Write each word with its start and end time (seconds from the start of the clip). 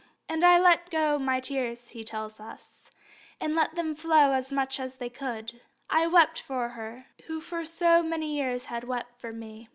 And 0.27 0.43
I 0.43 0.59
let 0.59 0.89
go 0.89 1.19
my 1.19 1.39
tears," 1.39 1.89
he 1.89 2.03
tells 2.03 2.39
us, 2.39 2.89
"and 3.39 3.55
let 3.55 3.75
them 3.75 3.93
flow 3.93 4.31
as 4.31 4.51
much 4.51 4.79
as 4.79 4.95
they 4.95 5.11
would. 5.21 5.61
I 5.91 6.07
wept 6.07 6.41
for 6.41 6.69
her, 6.69 7.05
who 7.27 7.39
for 7.39 7.65
so 7.65 8.01
many 8.01 8.35
years 8.35 8.65
had 8.65 8.85
wept 8.85 9.19
for 9.19 9.31
me." 9.31 9.69